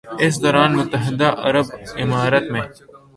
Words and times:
اس 0.23 0.33
دوران 0.43 0.71
متحدہ 0.79 1.29
عرب 1.47 1.67
امارات 2.03 2.45
میں 2.53 2.65